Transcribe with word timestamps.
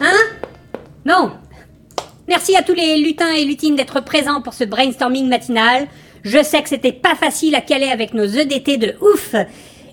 Hein? 0.00 0.18
Non. 1.04 1.32
Merci 2.26 2.56
à 2.56 2.62
tous 2.62 2.74
les 2.74 2.98
lutins 2.98 3.32
et 3.32 3.44
lutines 3.44 3.76
d'être 3.76 4.00
présents 4.00 4.42
pour 4.42 4.54
ce 4.54 4.64
brainstorming 4.64 5.28
matinal. 5.28 5.86
Je 6.24 6.42
sais 6.42 6.62
que 6.62 6.68
c'était 6.68 6.92
pas 6.92 7.14
facile 7.14 7.54
à 7.54 7.60
caler 7.60 7.88
avec 7.88 8.14
nos 8.14 8.26
EDT 8.26 8.76
de 8.76 8.94
ouf. 9.00 9.34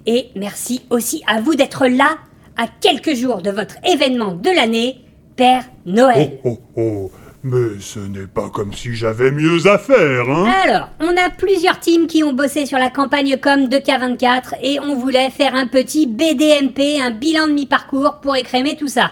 Et 0.05 0.29
merci 0.35 0.81
aussi 0.89 1.23
à 1.27 1.41
vous 1.41 1.55
d'être 1.55 1.87
là 1.87 2.17
à 2.57 2.65
quelques 2.67 3.13
jours 3.13 3.41
de 3.41 3.51
votre 3.51 3.75
événement 3.85 4.33
de 4.33 4.49
l'année, 4.49 4.97
Père 5.35 5.65
Noël. 5.85 6.39
Oh, 6.43 6.57
oh, 6.75 6.81
oh. 6.81 7.11
Mais 7.47 7.79
ce 7.79 7.99
n'est 7.99 8.25
pas 8.25 8.49
comme 8.49 8.73
si 8.73 8.95
j'avais 8.95 9.29
mieux 9.29 9.67
à 9.67 9.77
faire, 9.77 10.27
hein 10.27 10.51
Alors, 10.63 10.89
on 10.99 11.15
a 11.15 11.29
plusieurs 11.29 11.79
teams 11.79 12.07
qui 12.07 12.23
ont 12.23 12.33
bossé 12.33 12.65
sur 12.65 12.79
la 12.79 12.89
campagne 12.89 13.37
com 13.37 13.69
de 13.69 13.77
K24 13.77 14.55
et 14.63 14.79
on 14.79 14.95
voulait 14.95 15.29
faire 15.29 15.53
un 15.53 15.67
petit 15.67 16.07
BDMP, 16.07 16.99
un 16.99 17.11
bilan 17.11 17.45
de 17.47 17.53
mi-parcours 17.53 18.15
pour 18.19 18.35
écrémer 18.35 18.75
tout 18.75 18.87
ça. 18.87 19.11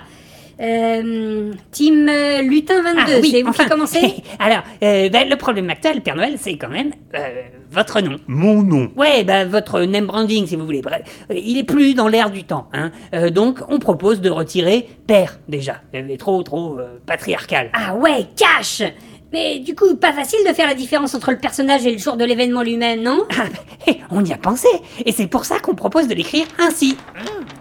Euh, 0.59 1.51
team 1.69 2.09
euh, 2.09 2.41
Lutin 2.41 2.81
22, 2.81 2.99
Ah 2.99 3.05
oui, 3.21 3.29
c'est 3.29 3.41
vous 3.43 3.49
enfin, 3.49 3.65
qui 3.65 3.69
commencez? 3.69 4.15
Alors, 4.39 4.63
euh, 4.81 5.09
ben, 5.09 5.29
le 5.29 5.35
problème 5.35 5.69
actuel, 5.69 6.01
Père 6.01 6.15
Noël, 6.15 6.33
c'est 6.39 6.57
quand 6.57 6.69
même 6.69 6.91
euh, 7.13 7.29
votre 7.73 7.99
nom. 8.01 8.17
Mon 8.27 8.61
nom. 8.63 8.91
Ouais, 8.95 9.23
bah, 9.23 9.45
votre 9.45 9.81
name 9.81 10.05
branding, 10.05 10.45
si 10.45 10.55
vous 10.55 10.65
voulez. 10.65 10.81
Bref, 10.81 11.01
euh, 11.31 11.35
il 11.35 11.57
est 11.57 11.63
plus 11.63 11.95
dans 11.95 12.07
l'air 12.07 12.29
du 12.29 12.43
temps. 12.43 12.67
Hein. 12.71 12.91
Euh, 13.13 13.29
donc, 13.29 13.59
on 13.67 13.79
propose 13.79 14.21
de 14.21 14.29
retirer 14.29 14.87
Père, 15.07 15.39
déjà. 15.47 15.81
Il 15.93 16.09
est 16.11 16.17
trop, 16.17 16.41
trop 16.43 16.77
euh, 16.79 16.99
patriarcal. 17.05 17.69
Ah 17.73 17.95
ouais, 17.95 18.27
cash 18.37 18.83
Mais 19.31 19.59
du 19.59 19.75
coup, 19.75 19.95
pas 19.95 20.13
facile 20.13 20.39
de 20.47 20.53
faire 20.53 20.67
la 20.67 20.75
différence 20.75 21.15
entre 21.15 21.31
le 21.31 21.39
personnage 21.39 21.85
et 21.85 21.91
le 21.91 21.97
jour 21.97 22.15
de 22.15 22.23
l'événement 22.23 22.61
lui-même, 22.61 23.01
non? 23.01 23.25
Ah, 23.31 23.45
bah, 23.51 23.59
hé, 23.87 23.97
on 24.11 24.23
y 24.23 24.31
a 24.31 24.37
pensé. 24.37 24.67
Et 25.05 25.11
c'est 25.11 25.27
pour 25.27 25.45
ça 25.45 25.59
qu'on 25.59 25.75
propose 25.75 26.07
de 26.07 26.13
l'écrire 26.13 26.45
ainsi. 26.59 26.95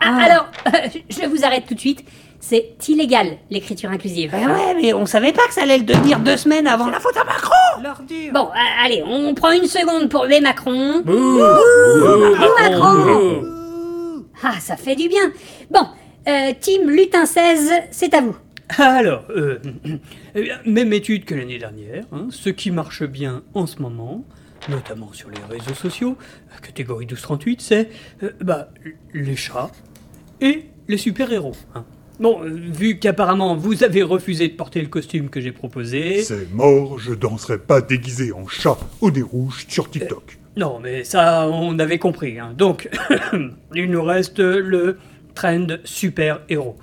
Ah, 0.00 0.18
Alors, 0.24 0.46
je 1.08 1.26
vous 1.26 1.44
arrête 1.44 1.64
tout 1.66 1.74
de 1.74 1.80
suite. 1.80 2.04
C'est 2.44 2.74
illégal, 2.88 3.38
l'écriture 3.50 3.88
inclusive. 3.90 4.34
Ouais, 4.34 4.44
ouais, 4.46 4.74
mais 4.74 4.92
on 4.92 5.06
savait 5.06 5.32
pas 5.32 5.46
que 5.46 5.54
ça 5.54 5.62
allait 5.62 5.78
le 5.78 5.84
devenir 5.84 6.18
deux 6.18 6.36
semaines 6.36 6.66
avant 6.66 6.88
la 6.90 6.98
faute 6.98 7.16
à 7.16 7.22
Macron. 7.24 7.52
Bon, 8.34 8.48
euh, 8.48 8.84
allez, 8.84 9.00
on 9.06 9.32
prend 9.34 9.52
une 9.52 9.66
seconde 9.66 10.08
pour 10.10 10.24
les 10.24 10.40
Macron. 10.40 11.02
Bouh, 11.04 11.38
Macron 12.60 13.44
Ah, 14.42 14.58
ça 14.60 14.76
fait 14.76 14.96
du 14.96 15.08
bien. 15.08 15.30
Bon, 15.70 15.86
euh, 16.28 16.52
Team 16.60 16.90
Lutin 16.90 17.26
16, 17.26 17.72
c'est 17.92 18.12
à 18.12 18.20
vous. 18.20 18.36
Alors, 18.76 19.24
euh, 19.30 19.58
eh 20.34 20.50
même 20.66 20.92
étude 20.92 21.24
que 21.24 21.34
l'année 21.36 21.58
dernière. 21.58 22.04
hein. 22.12 22.26
ce 22.30 22.48
qui 22.50 22.70
marche 22.72 23.04
bien 23.04 23.42
en 23.54 23.66
ce 23.66 23.80
moment, 23.80 24.24
notamment 24.68 25.12
sur 25.12 25.28
les 25.30 25.40
réseaux 25.48 25.74
sociaux, 25.74 26.16
catégorie 26.60 27.06
12-38, 27.06 27.56
c'est 27.60 27.88
euh, 28.24 28.30
bah, 28.40 28.68
les 29.14 29.36
chats 29.36 29.70
et 30.40 30.66
les 30.88 30.96
super-héros. 30.96 31.54
hein. 31.76 31.84
Bon, 32.20 32.42
euh, 32.44 32.48
vu 32.48 32.98
qu'apparemment 32.98 33.56
vous 33.56 33.84
avez 33.84 34.02
refusé 34.02 34.48
de 34.48 34.54
porter 34.54 34.80
le 34.80 34.88
costume 34.88 35.28
que 35.28 35.40
j'ai 35.40 35.52
proposé. 35.52 36.22
C'est 36.22 36.52
mort, 36.52 36.98
je 36.98 37.14
danserai 37.14 37.58
pas 37.58 37.80
déguisé 37.80 38.32
en 38.32 38.46
chat 38.46 38.78
au 39.00 39.10
nez 39.10 39.22
rouge 39.22 39.64
sur 39.68 39.90
TikTok. 39.90 40.38
Non, 40.56 40.78
mais 40.82 41.02
ça, 41.04 41.48
on 41.48 41.78
avait 41.78 41.98
compris. 41.98 42.38
hein. 42.38 42.54
Donc, 42.56 42.88
il 43.74 43.90
nous 43.90 44.02
reste 44.04 44.38
le 44.38 44.98
trend 45.34 45.66
super-héros. 45.84 46.76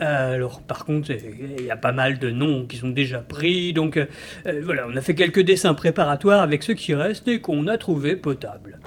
Euh, 0.00 0.34
alors, 0.34 0.60
par 0.60 0.84
contre, 0.84 1.12
il 1.12 1.64
y 1.64 1.70
a 1.70 1.76
pas 1.76 1.92
mal 1.92 2.18
de 2.18 2.30
noms 2.30 2.66
qui 2.66 2.76
sont 2.78 2.88
déjà 2.88 3.18
pris, 3.20 3.72
donc 3.72 3.96
euh, 3.96 4.06
euh, 4.46 4.60
voilà, 4.64 4.86
on 4.92 4.96
a 4.96 5.00
fait 5.00 5.14
quelques 5.14 5.40
dessins 5.42 5.74
préparatoires 5.74 6.42
avec 6.42 6.64
ceux 6.64 6.74
qui 6.74 6.94
restent 6.94 7.28
et 7.28 7.40
qu'on 7.40 7.68
a 7.68 7.78
trouvé 7.78 8.16
potables. 8.16 8.80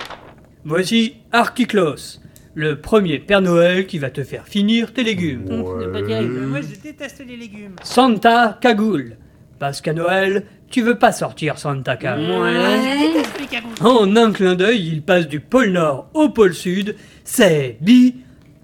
Voici 0.66 1.16
Archiclos, 1.32 2.20
le 2.58 2.76
premier 2.76 3.20
Père 3.20 3.42
Noël 3.42 3.86
qui 3.86 4.00
va 4.00 4.10
te 4.10 4.24
faire 4.24 4.48
finir 4.48 4.92
tes 4.92 5.04
légumes. 5.04 5.46
C'est 5.80 5.92
pas 5.92 6.02
terrible. 6.02 6.40
Moi, 6.48 6.60
je 6.62 6.82
déteste 6.82 7.24
les 7.26 7.38
légumes. 7.38 7.76
Santa 7.84 8.58
Cagoule, 8.60 9.16
parce 9.60 9.80
qu'à 9.80 9.94
Noël, 9.94 10.44
tu 10.72 10.82
veux 10.82 10.98
pas 10.98 11.12
sortir 11.12 11.60
Santa 11.60 11.96
Cagoule. 11.98 12.42
Ouais. 12.42 13.14
Les 13.40 13.46
cagoules. 13.46 13.70
En 13.80 14.16
un 14.16 14.32
clin 14.32 14.56
d'œil, 14.56 14.88
il 14.88 15.04
passe 15.04 15.28
du 15.28 15.40
pôle 15.40 15.70
Nord 15.70 16.10
au 16.16 16.30
pôle 16.30 16.56
Sud. 16.56 16.96
C'est 17.24 17.78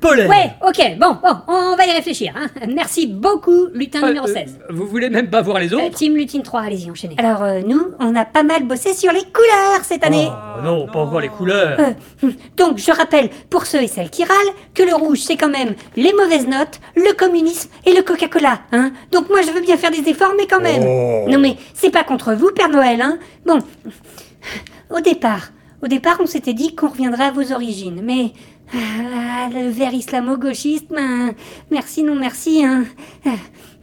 Ouais, 0.03 0.51
ok, 0.67 0.97
bon, 0.99 1.17
bon, 1.23 1.35
on 1.47 1.75
va 1.75 1.85
y 1.85 1.91
réfléchir. 1.91 2.33
Hein. 2.35 2.47
Merci 2.73 3.07
beaucoup, 3.07 3.67
Lutin 3.73 4.03
Euh, 4.03 4.07
numéro 4.07 4.27
euh, 4.27 4.33
16. 4.33 4.59
vous 4.69 4.85
voulez 4.87 5.09
même 5.09 5.29
pas 5.29 5.41
voir 5.41 5.59
les 5.59 5.73
Euh, 5.73 5.77
autres 5.77 5.95
team 5.95 6.15
Lutine 6.15 6.43
3, 6.43 6.61
allez-y, 6.61 6.91
enchaînez. 6.91 7.15
Alors, 7.17 7.41
euh, 7.43 7.61
nous, 7.65 7.81
on 7.99 8.15
a 8.15 8.25
pas 8.25 8.43
mal 8.43 8.63
bossé 8.63 8.93
sur 8.93 9.11
les 9.11 9.21
couleurs 9.23 9.83
cette 9.83 10.03
année. 10.05 10.27
Oh, 10.29 10.61
non, 10.63 10.87
pas 10.87 10.99
encore 10.99 11.21
les 11.21 11.29
couleurs. 11.29 11.79
Euh, 11.79 12.29
donc, 12.57 12.77
je 12.77 12.91
rappelle, 12.91 13.29
pour 13.49 13.65
ceux 13.65 13.81
et 13.81 13.87
celles 13.87 14.09
qui 14.09 14.23
râlent, 14.23 14.53
que 14.73 14.83
le 14.83 14.93
rouge, 14.93 15.19
c'est 15.19 15.37
quand 15.37 15.49
même 15.49 15.73
les 15.95 16.13
mauvaises 16.13 16.47
notes, 16.47 16.79
le 16.95 17.13
communisme 17.13 17.69
et 17.85 17.93
le 17.95 18.01
Coca-Cola, 18.03 18.59
hein. 18.71 18.91
Donc, 19.11 19.29
moi, 19.29 19.41
je 19.41 19.51
veux 19.51 19.61
bien 19.61 19.77
faire 19.77 19.91
des 19.91 20.07
efforts, 20.09 20.33
mais 20.37 20.47
quand 20.47 20.61
même. 20.61 20.83
Oh. 20.85 21.25
Non, 21.29 21.39
mais 21.39 21.55
c'est 21.73 21.91
pas 21.91 22.03
contre 22.03 22.33
vous, 22.33 22.51
Père 22.51 22.69
Noël, 22.69 23.01
hein. 23.01 23.17
Bon, 23.45 23.59
au 24.89 24.99
départ, 24.99 25.49
au 25.81 25.87
départ, 25.87 26.17
on 26.21 26.25
s'était 26.25 26.53
dit 26.53 26.75
qu'on 26.75 26.87
reviendrait 26.89 27.25
à 27.25 27.31
vos 27.31 27.51
origines, 27.51 28.01
mais 28.03 28.31
ah, 28.75 29.49
le 29.53 29.69
vert 29.69 29.93
islamo-gauchiste, 29.93 30.87
ben, 30.89 31.33
merci, 31.71 32.03
non 32.03 32.15
merci, 32.15 32.63
hein. 32.65 32.85
Ah, 33.25 33.29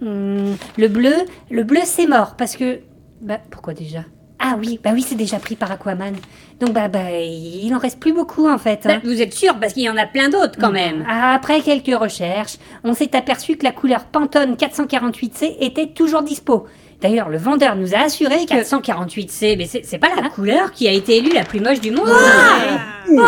hum, 0.03 0.57
le 0.77 0.89
bleu, 0.89 1.15
le 1.51 1.63
bleu, 1.63 1.81
c'est 1.85 2.07
mort, 2.07 2.35
parce 2.37 2.57
que, 2.57 2.81
bah, 3.21 3.39
pourquoi 3.51 3.75
déjà? 3.75 4.01
Ah 4.43 4.57
oui, 4.59 4.81
bah 4.83 4.91
oui, 4.95 5.05
c'est 5.07 5.17
déjà 5.17 5.39
pris 5.39 5.55
par 5.55 5.71
Aquaman. 5.71 6.15
Donc, 6.61 6.73
bah, 6.73 6.89
bah, 6.89 7.11
il 7.13 7.71
en 7.75 7.79
reste 7.79 8.01
plus 8.01 8.15
beaucoup, 8.15 8.49
en 8.49 8.57
fait. 8.57 8.87
hein. 8.87 9.01
vous 9.05 9.21
êtes 9.21 9.35
sûr, 9.35 9.55
parce 9.61 9.75
qu'il 9.75 9.83
y 9.83 9.91
en 9.91 9.99
a 9.99 10.07
plein 10.07 10.31
d'autres, 10.31 10.59
quand 10.59 10.73
même. 10.73 11.05
Après 11.09 11.61
quelques 11.61 11.95
recherches, 11.99 12.57
on 12.83 12.95
s'est 12.95 13.15
aperçu 13.15 13.57
que 13.57 13.65
la 13.65 13.73
couleur 13.73 14.05
Pantone 14.07 14.55
448C 14.55 15.57
était 15.61 15.89
toujours 15.89 16.23
dispo. 16.23 16.67
D'ailleurs, 17.03 17.29
le 17.29 17.39
vendeur 17.39 17.77
nous 17.77 17.95
a 17.95 17.99
assuré 17.99 18.47
que... 18.47 18.55
448C, 18.55 19.57
mais 19.57 19.67
c'est 19.67 19.99
pas 19.99 20.09
la 20.21 20.29
couleur 20.31 20.73
qui 20.73 20.89
a 20.89 20.93
été 20.93 21.17
élue 21.19 21.33
la 21.33 21.45
plus 21.45 21.61
moche 21.61 21.81
du 21.81 21.91
monde. 21.91 22.09
Oh, 22.09 23.19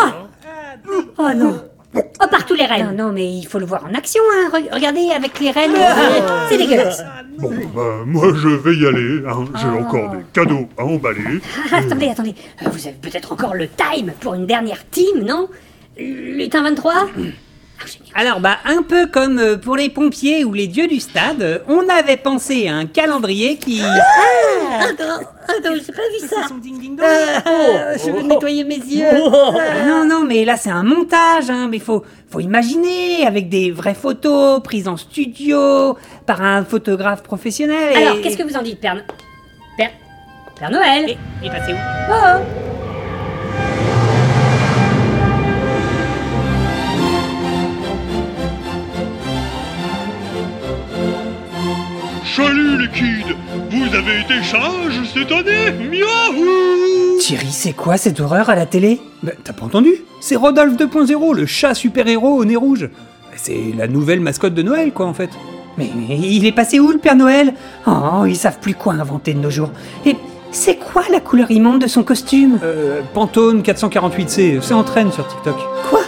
oh 1.31 1.33
non. 1.35 1.61
Oh, 1.95 2.25
partout 2.31 2.55
les 2.55 2.65
rennes 2.65 2.95
Non, 2.95 3.05
non, 3.07 3.13
mais 3.13 3.31
il 3.31 3.45
faut 3.45 3.59
le 3.59 3.67
voir 3.67 3.85
en 3.85 3.93
action, 3.93 4.21
hein. 4.33 4.49
Re- 4.51 4.73
Regardez, 4.73 5.11
avec 5.15 5.39
les 5.39 5.51
rennes, 5.51 5.75
c'est 6.49 6.57
dégueulasse. 6.57 7.03
Bon, 7.37 7.51
bah, 7.75 7.81
moi 8.05 8.29
je 8.35 8.47
vais 8.47 8.75
y 8.75 8.87
aller, 8.87 9.21
hein. 9.27 9.45
j'ai 9.61 9.67
encore 9.67 10.09
des 10.11 10.23
cadeaux 10.33 10.67
à 10.77 10.85
emballer. 10.85 11.39
Ah, 11.71 11.77
Attendez, 11.85 12.09
attendez, 12.09 12.33
Euh, 12.65 12.69
vous 12.71 12.87
avez 12.87 12.95
peut-être 12.99 13.31
encore 13.31 13.53
le 13.53 13.67
time 13.67 14.11
pour 14.21 14.33
une 14.33 14.47
dernière 14.47 14.89
team, 14.89 15.19
non? 15.23 15.47
Lutin 15.97 16.63
23 16.63 16.93
Ah. 16.95 17.19
Alors, 18.15 18.39
bah, 18.39 18.57
un 18.65 18.81
peu 18.81 19.07
comme 19.07 19.37
euh, 19.39 19.57
pour 19.57 19.75
les 19.75 19.89
pompiers 19.89 20.45
ou 20.45 20.53
les 20.53 20.67
dieux 20.67 20.87
du 20.87 20.99
stade, 20.99 21.41
euh, 21.41 21.59
on 21.67 21.87
avait 21.89 22.17
pensé 22.17 22.67
à 22.69 22.75
un 22.75 22.85
calendrier 22.85 23.57
qui... 23.57 23.81
Attends, 23.81 25.21
attends, 25.47 25.75
j'ai 25.75 25.91
pas 25.91 26.01
vu 26.19 26.27
ça 26.27 26.47
Dong. 26.95 27.05
Euh, 27.05 27.97
Je 27.97 28.11
veux 28.11 28.21
nettoyer 28.23 28.63
mes 28.63 28.75
yeux. 28.77 29.05
Non, 29.87 30.05
non, 30.05 30.23
mais 30.25 30.45
là, 30.45 30.57
c'est 30.57 30.69
un 30.71 30.83
montage, 30.83 31.49
hein, 31.49 31.67
mais 31.69 31.79
faut, 31.79 32.03
faut 32.29 32.39
imaginer, 32.39 33.25
avec 33.27 33.49
des 33.49 33.71
vraies 33.71 33.93
photos 33.93 34.61
prises 34.63 34.87
en 34.87 34.97
studio, 34.97 35.97
par 36.25 36.41
un 36.41 36.63
photographe 36.63 37.23
professionnel. 37.23 37.93
et- 37.93 38.03
Alors, 38.05 38.21
qu'est-ce 38.21 38.37
que 38.37 38.43
vous 38.43 38.57
en 38.57 38.61
dites, 38.61 38.79
Père... 38.79 38.95
No- 38.95 39.01
Père... 39.77 39.91
Père 40.59 40.71
Noël? 40.71 41.09
Et- 41.09 41.17
Il 41.41 41.47
est 41.47 41.51
passé 41.51 41.73
où? 41.73 41.75
Oh. 42.11 42.39
Salut 52.35 52.81
les 52.81 52.89
kids 52.89 53.35
Vous 53.73 53.95
avez 53.95 54.19
été 54.21 54.43
sage 54.43 55.01
cette 55.13 55.31
année 55.31 55.71
Miaou 55.89 57.17
Thierry, 57.19 57.47
c'est 57.51 57.73
quoi 57.73 57.97
cette 57.97 58.19
horreur 58.19 58.49
à 58.49 58.55
la 58.55 58.65
télé? 58.65 59.01
Bah, 59.23 59.31
T'as 59.43 59.53
pas 59.53 59.65
entendu? 59.65 59.89
C'est 60.21 60.35
Rodolphe 60.35 60.75
2.0, 60.77 61.33
le 61.35 61.45
chat 61.45 61.73
super-héros 61.73 62.35
au 62.35 62.45
nez 62.45 62.55
rouge. 62.55 62.89
C'est 63.35 63.73
la 63.77 63.87
nouvelle 63.87 64.19
mascotte 64.19 64.53
de 64.53 64.61
Noël, 64.61 64.91
quoi, 64.93 65.07
en 65.07 65.13
fait. 65.13 65.29
mais, 65.77 65.89
mais 65.95 66.17
il 66.19 66.45
est 66.45 66.51
passé 66.51 66.79
où 66.79 66.91
le 66.91 66.99
Père 66.99 67.15
Noël? 67.15 67.53
Oh, 67.87 68.25
ils 68.27 68.35
savent 68.35 68.59
plus 68.59 68.75
quoi 68.75 68.93
inventer 68.93 69.33
de 69.33 69.39
nos 69.39 69.49
jours. 69.49 69.71
Et 70.05 70.15
c'est 70.51 70.75
quoi 70.77 71.03
la 71.11 71.19
couleur 71.19 71.49
immonde 71.49 71.81
de 71.81 71.87
son 71.87 72.03
costume? 72.03 72.59
Euh, 72.63 73.01
Pantone 73.13 73.61
448C, 73.63 74.61
c'est 74.61 74.73
en 74.75 74.83
train 74.83 75.09
sur 75.09 75.27
TikTok. 75.27 75.55
Quoi? 75.89 76.01